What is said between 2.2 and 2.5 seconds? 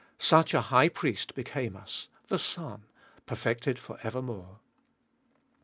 the